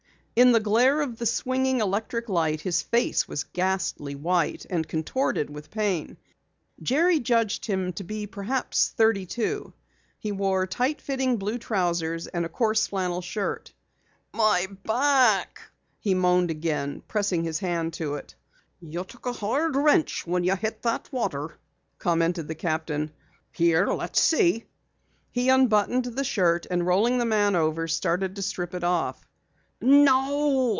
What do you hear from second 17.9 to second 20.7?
to it. "You took a hard wrench when you